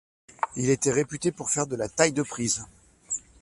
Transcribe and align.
Il 0.55 0.71
était 0.71 0.89
réputé 0.91 1.31
pour 1.31 1.51
faire 1.51 1.67
de 1.67 1.75
la 1.75 1.87
taille 1.87 2.11
de 2.11 2.23
prises. 2.23 2.65